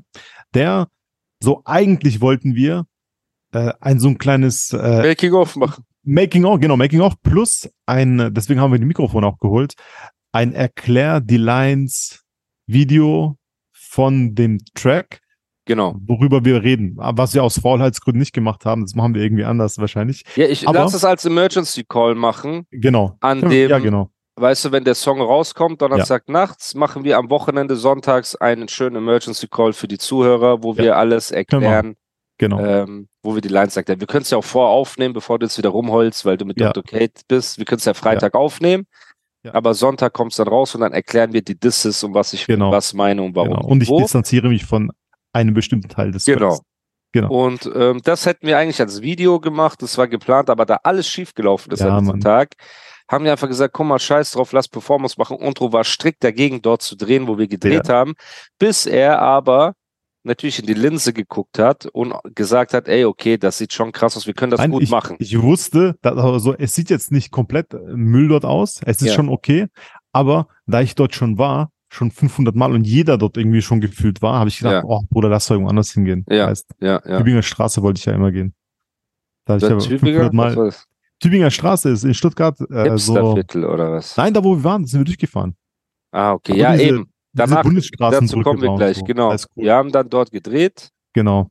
[0.54, 0.88] der
[1.42, 2.86] so eigentlich wollten wir
[3.52, 5.84] äh, ein so ein kleines äh, Making of machen.
[6.02, 9.74] Making of, genau, Making of plus ein, deswegen haben wir die Mikrofone auch geholt,
[10.34, 12.24] ein Erklär die Lines
[12.66, 13.36] Video
[13.72, 15.20] von dem Track,
[15.66, 15.94] Genau.
[16.06, 16.96] worüber wir reden.
[16.96, 20.24] Was wir aus Faulheitsgründen nicht gemacht haben, das machen wir irgendwie anders wahrscheinlich.
[20.34, 22.66] Ja, ich Aber- lass es als Emergency Call machen.
[22.72, 23.16] Genau.
[23.20, 24.10] An dem, ja, genau.
[24.36, 28.96] weißt du, wenn der Song rauskommt, Donnerstag nachts, machen wir am Wochenende sonntags einen schönen
[28.96, 30.78] Emergency Call für die Zuhörer, wo Ja.
[30.82, 31.94] wir alles erklären,
[32.38, 32.58] Genau.
[32.58, 34.00] ähm, wo wir die Lines erklären.
[34.00, 36.72] Wir können es ja auch voraufnehmen, bevor du jetzt wieder rumholst, weil du mit Ja.
[36.72, 36.82] Dr.
[36.82, 37.58] Kate bist.
[37.58, 38.86] Wir können es ja Freitag aufnehmen.
[39.44, 39.54] Ja.
[39.54, 42.46] Aber Sonntag kommt es dann raus und dann erklären wir die Disses und was ich
[42.46, 42.70] Genau.
[42.72, 43.50] was meine und warum.
[43.50, 43.66] genau.
[43.66, 44.00] Und ich wo.
[44.00, 44.90] distanziere mich von
[45.32, 46.48] einem bestimmten Teil des Genau.
[46.50, 46.62] Tracks.
[47.12, 47.28] Genau.
[47.46, 51.06] Und ähm, das hätten wir eigentlich als Video gemacht, das war geplant, aber da alles
[51.06, 52.20] schiefgelaufen ist Ja, an diesem.
[52.20, 52.54] Tag,
[53.08, 55.38] haben wir einfach gesagt, guck mal, scheiß drauf, lass Performance machen.
[55.38, 58.14] Intro war strikt dagegen, dort zu drehen, wo wir gedreht haben,
[58.58, 59.74] bis er aber
[60.24, 64.16] natürlich in die Linse geguckt hat und gesagt hat, ey, okay, das sieht schon krass
[64.16, 65.16] aus, wir können das Nein, gut ich, machen.
[65.20, 68.80] Ich wusste, dass, also, es sieht jetzt nicht komplett äh, Müll dort aus.
[68.84, 69.14] Es ist Ja.
[69.14, 69.66] schon okay.
[70.12, 74.22] Aber da ich dort schon war, schon 500 Mal und jeder dort irgendwie schon gefühlt
[74.22, 74.84] war, habe ich gedacht, Ja.
[74.84, 76.24] oh Bruder, lass doch irgendwo anders hingehen.
[76.28, 77.18] Ja, Heißt, ja, ja.
[77.18, 78.54] Tübinger Straße wollte ich ja immer gehen.
[79.44, 80.72] Da ich ja Tübinger, 500 was Mal.
[81.20, 83.14] Tübinger Straße ist in Stuttgart äh, so.
[83.14, 84.16] Oder was?
[84.16, 85.54] Nein, da wo wir waren, sind wir durchgefahren.
[86.10, 87.10] Ah, okay, Aber ja, diese- eben.
[87.34, 89.04] Danach, Bundesstraßen dazu kommen wir gleich, so.
[89.04, 89.30] genau.
[89.30, 89.38] Cool.
[89.64, 91.48] Wir haben dann dort gedreht Genau.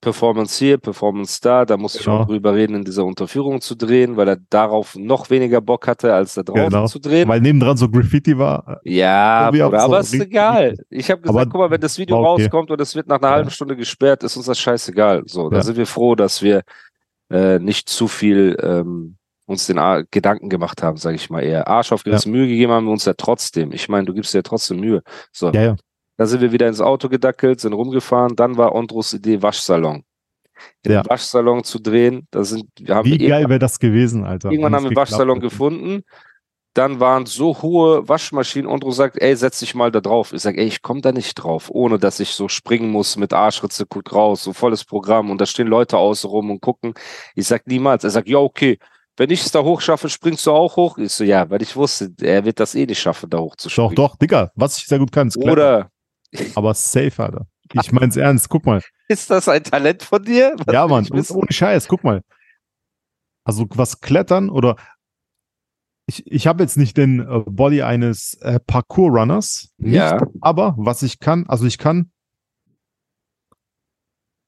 [0.00, 2.16] Performance hier, Performance da, da musste Genau.
[2.16, 5.86] ich auch drüber reden, in dieser Unterführung zu drehen, weil er darauf noch weniger Bock
[5.86, 6.86] hatte, als da draußen Genau.
[6.86, 7.28] zu drehen.
[7.28, 8.80] Weil nebendran so Graffiti war.
[8.84, 10.74] Ja, Bruder, aber ist egal.
[10.90, 12.42] Ich habe gesagt, Aber guck mal, wenn das Video okay.
[12.42, 15.22] rauskommt und es wird nach einer halben Stunde gesperrt, ist uns das scheißegal.
[15.26, 15.62] So, da Ja.
[15.62, 16.62] sind wir froh, dass wir
[17.30, 19.16] äh, nicht zu viel ähm,
[19.46, 21.68] uns den A Gedanken gemacht haben, sage ich mal eher.
[21.68, 23.72] Arsch auf gewisse Mühe gegeben haben wir uns ja trotzdem.
[23.72, 25.02] Ich meine, du gibst dir ja trotzdem Mühe.
[25.32, 25.76] So, Ja, ja.
[26.16, 28.36] da sind wir wieder ins Auto gedackelt, sind rumgefahren.
[28.36, 30.04] Dann war Ondros Idee Waschsalon.
[30.82, 31.02] In Ja.
[31.02, 34.50] den Waschsalon zu drehen, da sind, wir haben Wie wir geil wäre das gewesen, Alter.
[34.50, 35.48] Irgendwann haben wir Waschsalon hätte.
[35.48, 36.02] gefunden.
[36.74, 38.66] Dann waren so hohe Waschmaschinen.
[38.66, 40.32] Ondro sagt, ey, setz dich mal da drauf.
[40.32, 43.34] Ich sag, ey, ich komme da nicht drauf, ohne dass ich so springen muss mit
[43.34, 45.30] Arschritze, guckt raus, so volles Programm.
[45.30, 46.94] Und da stehen Leute außen rum und gucken.
[47.34, 48.04] Ich sag niemals.
[48.04, 48.78] Er sagt, ja, okay.
[49.16, 50.96] Wenn ich es da hoch schaffe, springst du auch hoch?
[50.98, 53.68] Ich so, ja, weil ich wusste, er wird das eh nicht schaffen, da hoch zu
[53.68, 53.94] Doch, springen.
[53.96, 55.52] doch, Digga, was ich sehr gut kann, ist Klettern.
[55.52, 55.90] Oder
[56.54, 57.46] Aber safe, Alter.
[57.74, 58.82] Ich mein's ernst, guck mal.
[59.08, 60.54] ist das ein Talent von dir?
[60.64, 61.36] Was ja, Mann, wissen?
[61.36, 62.22] ohne Scheiß, guck mal.
[63.44, 64.76] Also was Klettern oder
[66.06, 70.26] ich, ich habe jetzt nicht den äh, Body eines äh, Parkour-Runners, Ja.
[70.40, 72.10] aber was ich kann, also ich kann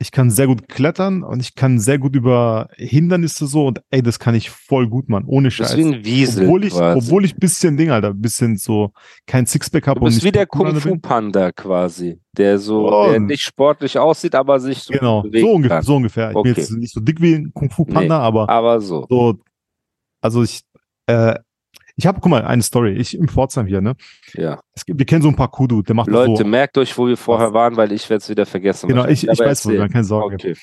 [0.04, 4.02] ich kann sehr gut klettern und ich kann sehr gut über Hindernisse so und ey,
[4.02, 5.76] das kann ich voll gut, Mann, ohne Du bist Scheiß.
[5.78, 6.44] wie ein Wiesel.
[6.44, 7.06] Obwohl ich, quasi.
[7.06, 8.92] obwohl ich bisschen Ding, Alter, bisschen so
[9.26, 10.46] kein Sixpack habe Du und bist nicht wie der.
[10.46, 13.08] Kung-Fu-Panda quasi, der so, Oh.
[13.10, 16.30] der nicht sportlich aussieht, aber sich so Genau, so ungefähr, so ungefähr.
[16.30, 16.52] Ich Okay.
[16.52, 19.06] bin jetzt nicht so dick wie ein Kung Fu Panda, aber Aber so.
[19.08, 19.38] so,
[20.20, 20.60] also ich,
[21.06, 21.34] äh,
[21.96, 22.92] ich habe, guck mal, eine Story.
[22.92, 23.94] Ich im Pforzheim hier, ne?
[24.34, 24.60] Ja.
[24.84, 26.48] Gibt, wir kennen so ein paar Kudu, der macht Leute, so.
[26.48, 28.88] merkt euch, wo wir vorher waren, weil ich werde es wieder vergessen.
[28.88, 29.78] Genau, ich, ich weiß, wo erzähl.
[29.78, 30.34] wir, keine Sorge.
[30.34, 30.56] Okay.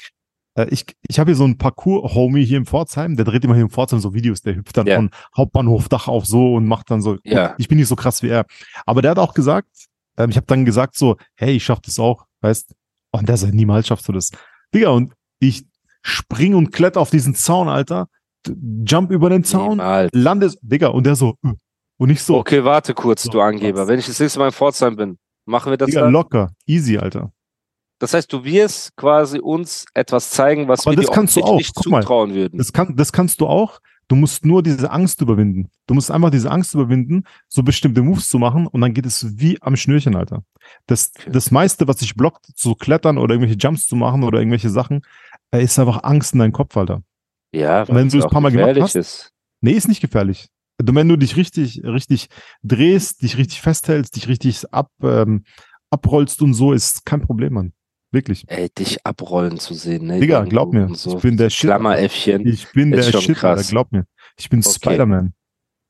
[0.56, 3.64] Äh, ich ich habe hier so einen Parcours-Homie hier im Pforzheim, der dreht immer hier
[3.64, 4.98] im Pforzheim so Videos, der hüpft dann Ja.
[4.98, 7.18] von Hauptbahnhofdach auf so und macht dann so.
[7.24, 7.56] Ja.
[7.58, 8.46] Ich bin nicht so krass wie er.
[8.86, 9.70] Aber der hat auch gesagt,
[10.18, 12.74] ähm, ich habe dann gesagt so, hey, ich schaff das auch, weißt
[13.12, 14.32] Und der sagt, niemals schaffst du das.
[14.74, 15.66] Digga, und ich
[16.02, 18.08] spring und kletter auf diesen Zaun, Alter,
[18.86, 20.12] jump über den Zaun, Niemals.
[20.14, 21.54] lande, Digga, und der so, äh.
[21.98, 23.82] und nicht so, Okay, warte kurz, So, du Angeber.
[23.82, 23.88] was?
[23.88, 26.12] Wenn ich das nächste Mal in Pforzheim bin, machen wir das Digga, dann?
[26.12, 27.32] locker, easy, Alter.
[28.00, 31.42] Das heißt, du wirst quasi uns etwas zeigen, was Aber wir das dir kannst du
[31.42, 31.58] offensichtlich auch.
[31.58, 32.02] nicht Guck mal.
[32.02, 32.58] zutrauen würden.
[32.58, 33.80] Das, kann, das kannst du auch.
[34.08, 35.70] Du musst nur diese Angst überwinden.
[35.88, 39.40] Du musst einfach diese Angst überwinden, so bestimmte Moves zu machen und dann geht es
[39.40, 40.44] wie am Schnürchen, Alter.
[40.88, 41.30] Das, Okay.
[41.32, 45.02] das meiste, was dich blockt, zu klettern oder irgendwelche Jumps zu machen oder irgendwelche Sachen,
[45.52, 47.04] äh, ist einfach Angst in deinem Kopf, Alter.
[47.52, 49.32] Ja, wenn du es ein paar Mal gemacht hast, ist.
[49.62, 50.48] Nee, ist nicht gefährlich.
[50.82, 52.28] Wenn du dich richtig, richtig
[52.64, 55.44] drehst, dich richtig festhältst, dich richtig ab, ähm,
[55.92, 57.74] abrollst und so, ist kein Problem, Mann.
[58.12, 58.44] Wirklich.
[58.48, 60.20] Ey, dich abrollen zu sehen, ne?
[60.20, 61.70] Digga, glaub mir, So ich bin der Shit.
[61.70, 62.46] Klammeräffchen.
[62.48, 63.60] Ich bin der Shit, krass.
[63.60, 64.06] Alter, glaub mir.
[64.38, 64.72] Ich bin Okay.
[64.74, 65.34] Spider-Man.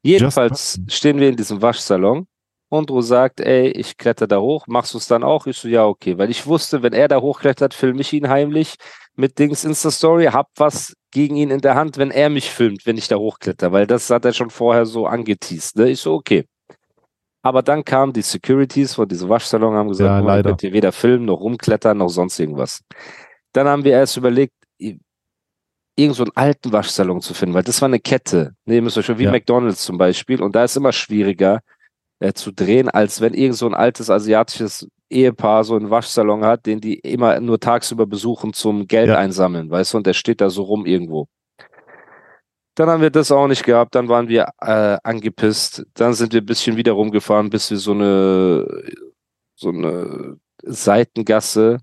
[0.03, 2.27] Jedenfalls Just- stehen wir in diesem Waschsalon
[2.69, 5.47] und Ro sagt, ey, ich kletter da hoch, machst du es dann auch?
[5.47, 8.75] Ich so, ja, okay, weil ich wusste, wenn er da hochklettert, filme ich ihn heimlich
[9.15, 12.97] mit Dings Insta-Story, hab was gegen ihn in der Hand, wenn er mich filmt, wenn
[12.97, 15.89] ich da hochkletter, weil das hat er schon vorher so angeteased, ne?
[15.89, 16.45] Ich so, okay.
[17.43, 20.49] Aber dann kamen die Securities von diesem Waschsalon, haben gesagt, Ja, "Oh, ihr leider.
[20.51, 22.81] könnt hier weder filmen, noch rumklettern, noch sonst irgendwas.
[23.53, 24.53] Dann haben wir erst überlegt,
[25.97, 28.55] irgend so einen alten Waschsalon zu finden, weil das war eine Kette.
[28.65, 29.31] Ne, ihr müsst euch schon wie Ja.
[29.31, 30.41] McDonalds zum Beispiel.
[30.41, 31.59] Und da ist immer schwieriger
[32.19, 36.65] äh, zu drehen, als wenn irgend so ein altes asiatisches Ehepaar so einen Waschsalon hat,
[36.65, 39.17] den die immer nur tagsüber besuchen zum Geld Ja.
[39.17, 41.27] einsammeln, weißt du, und der steht da so rum irgendwo.
[42.75, 46.41] Dann haben wir das auch nicht gehabt, dann waren wir äh, angepisst, dann sind wir
[46.41, 48.65] ein bisschen wieder rumgefahren, bis wir so eine
[49.55, 51.79] so eine Seitengasse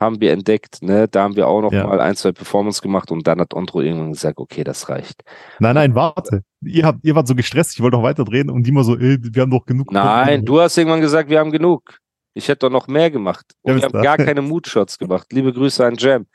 [0.00, 1.06] haben wir entdeckt, ne?
[1.06, 1.86] Da haben wir auch noch Ja.
[1.86, 5.22] mal ein, zwei Performance gemacht und dann hat Ondro irgendwann gesagt, okay, das reicht.
[5.60, 6.42] Nein, nein, warte.
[6.64, 8.96] Ihr, habt, ihr wart so gestresst, ich wollte noch weiter drehen und die mal so,
[8.98, 9.92] ey, wir haben doch genug.
[9.92, 11.98] Nein, du hast irgendwann gesagt, wir haben genug.
[12.34, 13.44] Ich hätte doch noch mehr gemacht.
[13.62, 15.26] Und wir haben gar keine Moodshots gemacht.
[15.32, 16.26] Liebe Grüße an Jam.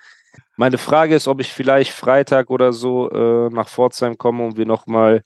[0.55, 4.65] Meine Frage ist, ob ich vielleicht Freitag oder so äh, nach Pforzheim komme und wir
[4.65, 5.21] noch mal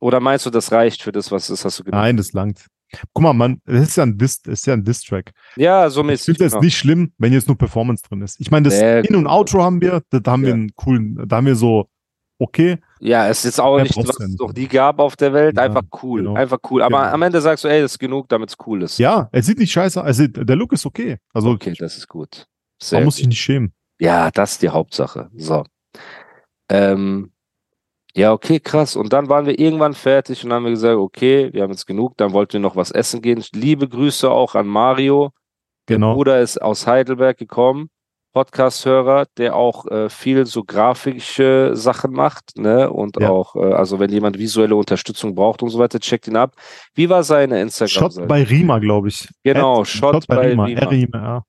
[0.00, 1.64] oder meinst du, das reicht für das, was ist?
[1.64, 2.00] Hast du genug?
[2.00, 2.66] Nein, das langt.
[3.12, 5.30] Guck mal, Mann, das ist ja ein Diss, das ist ja ein Diss-Track.
[5.56, 6.24] Ja, so Ich mäßig.
[6.36, 6.62] finde es genau.
[6.64, 8.40] nicht schlimm, wenn jetzt nur Performance drin ist.
[8.40, 9.26] Ich meine, das Sehr In- und.
[9.28, 10.54] Outro haben wir, da, haben wir Ja.
[10.54, 11.88] einen coolen, da haben wir so,
[12.38, 15.56] okay, Ja, es ist auch nicht, was es noch nie gab auf der Welt.
[15.56, 16.20] Ja, Einfach cool.
[16.20, 16.34] genau.
[16.34, 16.82] Einfach cool.
[16.82, 17.12] Aber Genau.
[17.14, 18.98] am Ende sagst du, ey, das ist genug, damit es cool ist.
[18.98, 21.16] ja, es sieht nicht scheiße, also der Look ist okay.
[21.32, 22.46] Also Okay, das ist gut.
[22.82, 23.72] Sehr man muss sich nicht schämen.
[23.98, 25.30] Ja, das ist die Hauptsache.
[25.34, 25.64] So.
[26.70, 27.32] Ähm,
[28.14, 28.96] ja, okay, krass.
[28.96, 32.16] Und dann waren wir irgendwann fertig und haben wir gesagt, okay, wir haben jetzt genug,
[32.16, 33.42] dann wollten wir noch was essen gehen.
[33.52, 35.30] Liebe Grüße auch an Mario.
[35.88, 36.14] Der Genau.
[36.14, 37.88] Bruder ist aus Heidelberg gekommen,
[38.32, 42.90] Podcast-Hörer, der auch äh, viel so grafische Sachen macht, ne?
[42.90, 43.30] Und Ja.
[43.30, 46.54] auch, äh, also wenn jemand visuelle Unterstützung braucht und so weiter, checkt ihn ab.
[46.94, 48.26] Wie war seine Shot Instagram-Seite?
[48.28, 49.28] bei Rima, glaube ich.
[49.44, 50.68] Genau, At- Shot bei Rima.
[50.68, 51.42] R-I-M-A.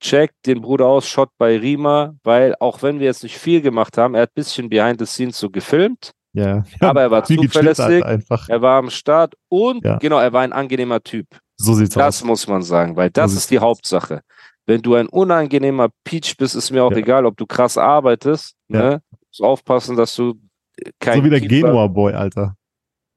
[0.00, 3.98] check den Bruder aus, Shot bei Rima, weil auch wenn wir jetzt nicht viel gemacht
[3.98, 6.62] haben, er hat ein bisschen behind the scenes so gefilmt, Ja.
[6.80, 8.48] aber er war zuverlässig, einfach.
[8.48, 9.98] er war am Start und Ja.
[9.98, 11.26] genau, er war ein angenehmer Typ.
[11.56, 12.24] So sieht's Das aus.
[12.24, 14.20] muss man sagen, weil das So ist die Hauptsache.
[14.68, 16.98] Wenn du ein unangenehmer Peach bist, ist mir auch Ja.
[16.98, 18.54] egal, ob du krass arbeitest.
[18.68, 18.78] Ja.
[18.90, 19.02] Ne?
[19.30, 20.34] Muss aufpassen, dass du
[20.76, 22.54] äh, kein So wie der Genua-Boy, Alter.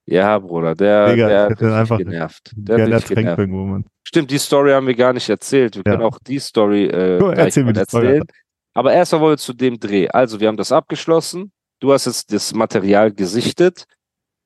[0.08, 2.52] Ja, Bruder, der, Digga, der richtig einfach- genervt.
[2.56, 3.40] Der Der, hat der genervt.
[3.40, 3.86] irgendwo, Mann.
[4.08, 5.76] Stimmt, die Story haben wir gar nicht erzählt.
[5.76, 5.92] Wir Ja.
[5.92, 8.24] können auch die Story äh, Cool, erzähl mir die Story, erzählen.
[8.74, 10.08] Aber erstmal wollen wir zu dem Dreh.
[10.08, 11.52] Also, wir haben das abgeschlossen.
[11.82, 13.86] Du hast jetzt das Material gesichtet.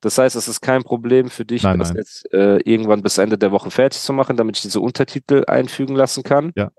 [0.02, 1.98] Das heißt, es ist kein Problem für dich, Nein, das nein.
[1.98, 5.94] jetzt äh, irgendwann bis Ende der Woche fertig zu machen, damit ich diese Untertitel einfügen
[5.96, 6.52] lassen kann.
[6.56, 6.70] Ja.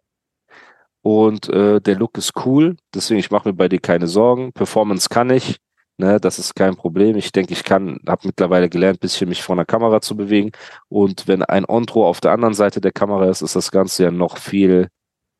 [1.02, 4.52] Und äh, der Look ist cool, deswegen ich mache mir bei dir keine Sorgen.
[4.52, 5.58] Performance kann ich,
[5.98, 7.16] ne, das ist kein Problem.
[7.16, 10.52] Ich denke, ich kann, habe mittlerweile gelernt, bisschen mich vor einer Kamera zu bewegen.
[10.90, 14.12] Und wenn ein Ontro auf der anderen Seite der Kamera ist, ist das Ganze ja
[14.12, 14.90] noch viel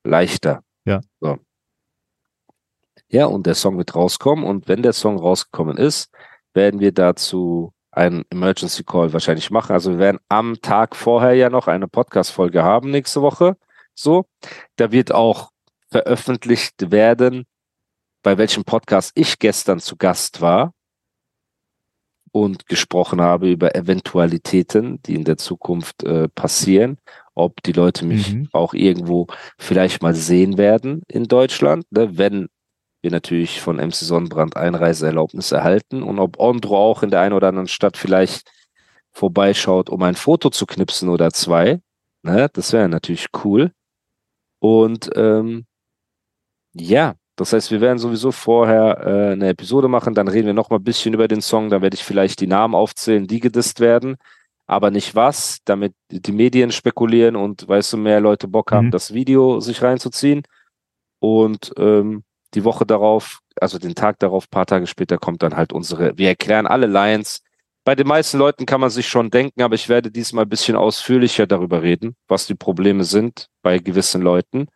[0.04, 0.64] leichter.
[0.86, 1.02] Ja.
[1.20, 1.38] So.
[3.10, 4.46] Ja, und der Song wird rauskommen.
[4.46, 6.10] Und wenn der Song rausgekommen ist,
[6.54, 9.74] werden wir dazu einen Emergency Call wahrscheinlich machen.
[9.74, 13.58] Also wir werden am Tag vorher ja noch eine Podcast-Folge haben nächste Woche.
[13.98, 14.26] So.
[14.76, 15.50] Da wird auch
[15.90, 17.46] veröffentlicht werden,
[18.24, 20.74] bei welchem Podcast ich gestern zu Gast war
[22.32, 26.98] und gesprochen habe über Eventualitäten, die in der Zukunft äh, passieren,
[27.34, 28.50] ob die Leute mich Mhm.
[28.52, 32.50] auch irgendwo vielleicht mal sehen werden in Deutschland, ne, wenn
[33.02, 37.48] wir natürlich von MC Sonnenbrand Einreiseerlaubnis erhalten und ob Ondro auch in der einen oder
[37.48, 38.52] anderen Stadt vielleicht
[39.14, 41.80] vorbeischaut, um ein Foto zu knipsen oder zwei.
[42.24, 43.72] Ne, das wäre natürlich cool.
[44.68, 45.66] Und ähm,
[46.74, 50.70] ja, das heißt, wir werden sowieso vorher äh, eine Episode machen, dann reden wir noch
[50.70, 53.80] mal ein bisschen über den Song, dann werde ich vielleicht die Namen aufzählen, die gedisst
[53.80, 54.18] werden,
[54.66, 58.92] aber nicht was, damit die Medien spekulieren und weißt du, mehr Leute Bock haben, Mhm.
[58.92, 60.42] das Video sich reinzuziehen.
[61.20, 65.72] Und ähm, die Woche darauf, also den Tag darauf, paar Tage später kommt dann halt
[65.72, 67.42] unsere, wir erklären alle Lines.
[67.88, 70.76] Bei den meisten Leuten kann man sich schon denken, aber ich werde diesmal ein bisschen
[70.76, 74.68] ausführlicher darüber reden, was die Probleme sind bei gewissen Leuten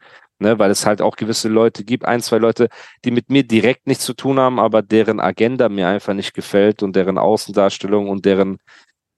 [0.41, 2.67] ne, weil es halt auch gewisse Leute gibt, ein, zwei Leute,
[3.05, 6.83] die mit mir direkt nichts zu tun haben, aber deren Agenda mir einfach nicht gefällt
[6.83, 8.57] und deren Außendarstellung und deren,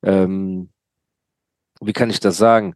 [0.03, 0.71] ähm,
[1.81, 2.75] wie kann ich das sagen,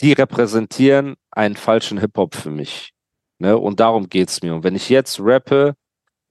[0.00, 2.92] die repräsentieren einen falschen Hip-Hop für mich.
[3.38, 3.56] Ne?
[3.56, 4.54] Und darum geht's mir.
[4.54, 5.74] Und wenn ich jetzt rappe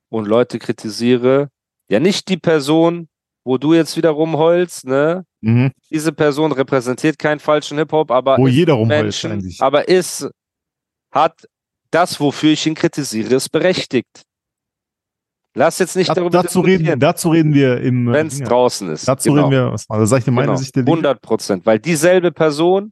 [0.09, 1.49] und Leute kritisiere,
[1.89, 3.09] ja nicht die Person,
[3.47, 5.23] wo du jetzt wieder rumheulst, ne?
[5.41, 5.71] Mhm.
[5.89, 9.61] Diese Person repräsentiert keinen falschen Hip-Hop, aber Wo ist jeder rumheult Menschen, eigentlich.
[9.61, 10.29] aber ist,
[11.11, 11.47] hat
[11.89, 14.23] das, wofür ich ihn kritisiere, ist berechtigt.
[15.55, 18.09] Lass jetzt nicht Da, darüber dazu, reden, dazu reden wir im.
[18.09, 19.07] äh, wenn es draußen ist.
[19.07, 20.57] Dazu Genau, reden wir, was da sag ich dir meine genau.
[20.59, 20.97] Sicht der Dinge.
[20.97, 22.91] 100 Prozent, weil dieselbe Person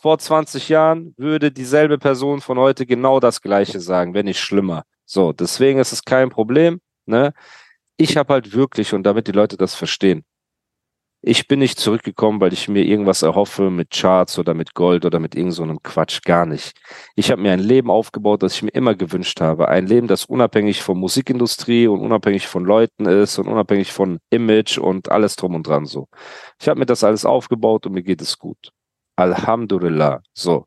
[0.00, 4.84] vor 20 Jahren würde dieselbe Person von heute genau das Gleiche sagen, wenn nicht schlimmer.
[5.04, 6.78] So, deswegen ist es kein Problem.
[7.04, 7.32] Ne?
[7.98, 10.24] Ich habe halt wirklich, und damit die Leute das verstehen,
[11.20, 15.18] ich bin nicht zurückgekommen, weil ich mir irgendwas erhoffe mit Charts oder mit Gold oder
[15.18, 16.22] mit irgend so Quatsch.
[16.22, 16.78] Gar nicht.
[17.16, 19.66] Ich habe mir ein Leben aufgebaut, das ich mir immer gewünscht habe.
[19.66, 24.78] Ein Leben, das unabhängig von Musikindustrie und unabhängig von Leuten ist und unabhängig von Image
[24.78, 26.06] und alles drum und dran so.
[26.60, 28.70] Ich habe mir das alles aufgebaut und mir geht es gut.
[29.16, 30.22] Alhamdulillah.
[30.34, 30.66] So.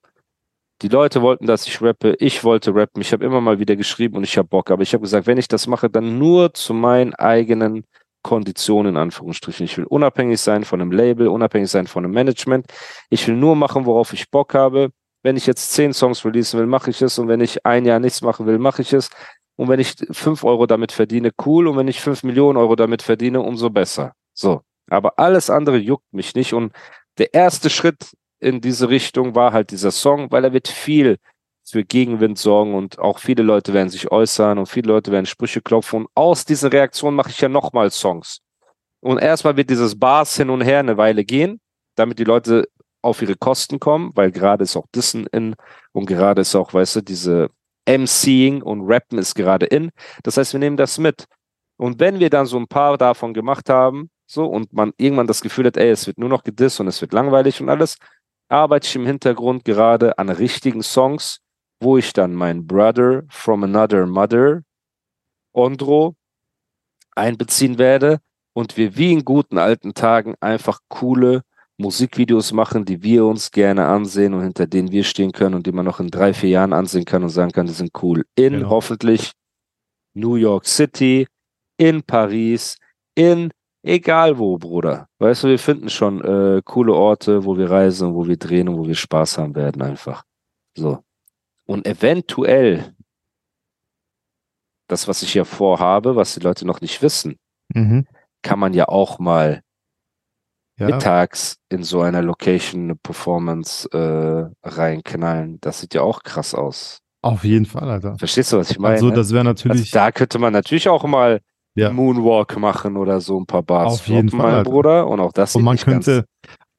[0.81, 2.15] Die Leute wollten, dass ich rappe.
[2.19, 3.01] Ich wollte rappen.
[3.01, 4.71] Ich habe immer mal wieder geschrieben und ich habe Bock.
[4.71, 7.85] Aber ich habe gesagt, wenn ich das mache, dann nur zu meinen eigenen
[8.23, 9.65] Konditionen, in Anführungsstrichen.
[9.65, 12.65] Ich will unabhängig sein von einem Label, unabhängig sein von einem Management.
[13.09, 14.89] Ich will nur machen, worauf ich Bock habe.
[15.23, 17.19] Wenn ich jetzt zehn Songs releasen will, mache ich es.
[17.19, 19.09] Und wenn ich ein Jahr nichts machen will, mache ich es.
[19.57, 21.67] Und wenn ich fünf Euro damit verdiene, cool.
[21.67, 24.13] Und wenn ich fünf Millionen Euro damit verdiene, umso besser.
[24.33, 24.61] So.
[24.89, 26.53] Aber alles andere juckt mich nicht.
[26.53, 26.73] Und
[27.19, 31.17] der erste Schritt in diese Richtung war halt dieser Song, weil er wird viel
[31.63, 35.61] für Gegenwind sorgen und auch viele Leute werden sich äußern und viele Leute werden Sprüche
[35.61, 38.39] klopfen und aus diesen Reaktionen mache ich ja nochmal Songs.
[38.99, 41.59] Und erstmal wird dieses Bars hin und her eine Weile gehen,
[41.95, 42.67] damit die Leute
[43.01, 45.55] auf ihre Kosten kommen, weil gerade ist auch Dissen in
[45.91, 47.49] und gerade ist auch, weißt du, diese
[47.87, 49.91] MCing und Rappen ist gerade in.
[50.23, 51.25] Das heißt, wir nehmen das mit.
[51.77, 55.41] Und wenn wir dann so ein paar davon gemacht haben, so, und man irgendwann das
[55.41, 57.97] Gefühl hat, ey, es wird nur noch gedisst und es wird langweilig und alles,
[58.51, 61.39] arbeite ich im Hintergrund gerade an richtigen Songs,
[61.79, 64.61] wo ich dann mein Brother from Another Mother,
[65.53, 66.15] Ondro,
[67.15, 68.19] einbeziehen werde
[68.53, 71.41] und wir wie in guten alten Tagen einfach coole
[71.77, 75.71] Musikvideos machen, die wir uns gerne ansehen und hinter denen wir stehen können und die
[75.71, 78.25] man noch in drei, vier Jahren ansehen kann und sagen kann, die sind cool.
[78.35, 78.69] In Genau.
[78.69, 79.31] hoffentlich
[80.13, 81.27] New York City,
[81.77, 82.77] in Paris,
[83.15, 83.51] in
[83.83, 85.07] egal wo, Bruder.
[85.19, 88.77] Weißt du, wir finden schon äh, coole Orte, wo wir reisen, wo wir drehen und
[88.77, 90.23] wo wir Spaß haben werden einfach.
[90.77, 91.03] So.
[91.65, 92.93] Und eventuell
[94.87, 97.37] das, was ich hier vorhabe, was die Leute noch nicht wissen,
[97.73, 98.05] Mhm.
[98.41, 99.61] kann man ja auch mal
[100.77, 105.59] Ja, mittags in so einer Location eine Performance äh, reinknallen.
[105.61, 106.97] Das sieht ja auch krass aus.
[107.23, 108.17] auf jeden Fall, Alter.
[108.17, 108.95] Verstehst du, was ich meine?
[108.95, 109.91] Also, das wäre Also natürlich.
[109.91, 111.39] da könnte man natürlich auch mal
[111.75, 111.91] Ja.
[111.91, 113.93] Moonwalk machen oder so ein paar Bars.
[113.93, 114.63] Auf jeden Fall, mein.
[114.63, 115.07] Bruder.
[115.07, 116.25] Und auch das und man könnte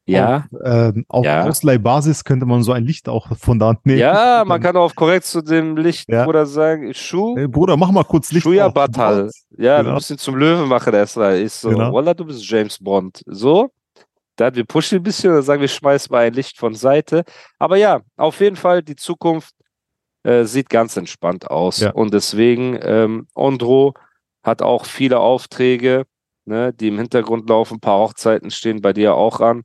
[0.05, 1.45] Ja, auf, ähm, auf Ja.
[1.45, 4.01] Ausleihbasis könnte man so ein Licht auch von da nehmen.
[4.01, 6.27] ja, man kann auch korrekt zu dem Licht Ja.
[6.27, 8.43] oder sagen, Schuh, Hey, Bruder, mach mal kurz Licht.
[8.43, 8.75] Schuya auf.
[8.75, 9.31] Batal.
[9.57, 9.95] Ja, wir Genau.
[9.95, 11.39] müssen ihn zum Löwen machen erstmal.
[11.39, 11.93] Ich so, Genau.
[11.93, 13.23] Wallah, du bist James Bond.
[13.27, 13.71] So,
[14.37, 17.23] dann wir pushen ein bisschen und sagen, wir schmeißen mal ein Licht von Seite.
[17.61, 19.55] Aber ja, auf jeden Fall, die Zukunft
[20.25, 21.81] äh, sieht ganz entspannt aus.
[21.81, 21.93] Ja.
[21.93, 23.95] Und deswegen, ähm, Ondro
[24.43, 26.05] hat auch viele Aufträge,
[26.45, 27.77] ne, die im Hintergrund laufen.
[27.77, 29.63] Ein paar Hochzeiten stehen bei dir auch an.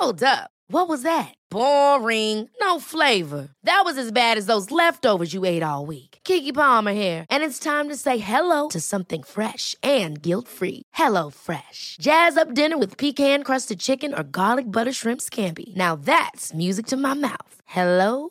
[0.00, 0.50] Hold up.
[0.70, 1.34] What was that?
[1.50, 2.50] Boring.
[2.60, 3.48] No flavor.
[3.64, 6.18] That was as bad as those leftovers you ate all week.
[6.24, 10.82] Kiki Palmer here, and it's time to say hello to something fresh and guilt-free.
[10.92, 11.96] Hello Fresh.
[12.00, 15.74] Jazz up dinner with pecan-crusted chicken or garlic butter shrimp scampi.
[15.74, 17.54] Now that's music to my mouth.
[17.64, 18.30] Hello